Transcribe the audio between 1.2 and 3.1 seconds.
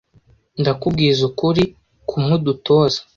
ukuri kumwe udutoza